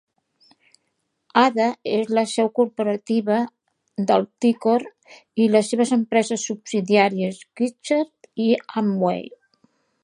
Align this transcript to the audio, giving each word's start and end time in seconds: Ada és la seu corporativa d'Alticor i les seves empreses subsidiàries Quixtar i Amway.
Ada 1.41 1.67
és 1.97 2.07
la 2.19 2.23
seu 2.31 2.49
corporativa 2.61 3.37
d'Alticor 4.11 4.87
i 5.45 5.49
les 5.57 5.71
seves 5.75 5.95
empreses 6.01 6.49
subsidiàries 6.51 7.45
Quixtar 7.61 8.03
i 8.49 8.53
Amway. 8.85 9.27